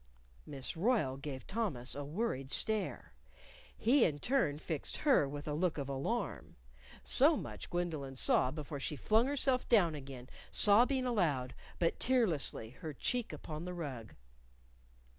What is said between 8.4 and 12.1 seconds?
before she flung herself down again, sobbing aloud, but